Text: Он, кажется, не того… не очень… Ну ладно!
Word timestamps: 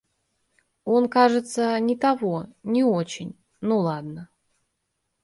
Он, 0.83 1.07
кажется, 1.09 1.79
не 1.79 1.95
того… 1.95 2.47
не 2.63 2.83
очень… 2.83 3.37
Ну 3.61 3.77
ладно! 3.81 4.29